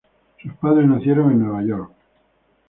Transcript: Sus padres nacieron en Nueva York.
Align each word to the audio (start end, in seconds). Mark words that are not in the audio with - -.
Sus 0.41 0.51
padres 0.55 0.87
nacieron 0.87 1.29
en 1.29 1.43
Nueva 1.45 1.61
York. 1.63 1.91